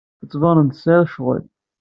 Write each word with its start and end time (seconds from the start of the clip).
Tettbaneḍ-d 0.19 0.71
tesɛiḍ 0.73 1.03
ccɣel. 1.13 1.43